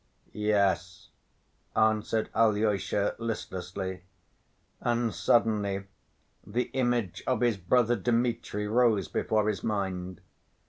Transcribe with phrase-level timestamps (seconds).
[0.33, 1.09] "Yes,"
[1.75, 4.01] answered Alyosha listlessly,
[4.79, 5.85] and suddenly
[6.43, 10.21] the image of his brother Dmitri rose before his mind.